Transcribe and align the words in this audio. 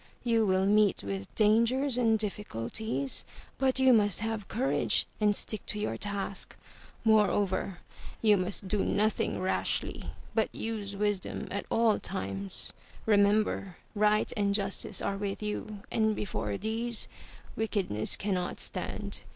You 0.23 0.47
will 0.47 0.65
meet 0.65 1.03
with 1.03 1.35
dangers 1.35 1.95
and 1.95 2.17
difficulties, 2.17 3.23
but 3.59 3.77
you 3.77 3.93
must 3.93 4.21
have 4.21 4.47
courage 4.47 5.05
and 5.19 5.35
stick 5.35 5.63
to 5.67 5.79
your 5.79 5.95
task. 5.95 6.55
Moreover, 7.05 7.81
you 8.19 8.35
must 8.35 8.67
do 8.67 8.83
nothing 8.83 9.39
rashly, 9.39 10.05
but 10.33 10.49
use 10.55 10.95
wisdom 10.95 11.47
at 11.51 11.67
all 11.69 11.99
times. 11.99 12.73
Remember 13.05 13.77
Right 13.93 14.33
and 14.35 14.55
Justice 14.55 15.03
are 15.03 15.17
with 15.17 15.43
you 15.43 15.83
and 15.91 16.15
before 16.15 16.57
these, 16.57 17.07
Wickedness 17.55 18.15
cannot 18.15 18.59
stand. 18.59 19.21